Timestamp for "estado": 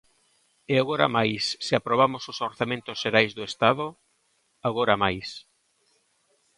3.51-3.85